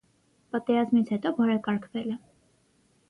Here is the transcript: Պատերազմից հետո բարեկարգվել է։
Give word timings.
Պատերազմից 0.55 1.11
հետո 1.15 1.33
բարեկարգվել 1.41 2.17
է։ 2.17 2.21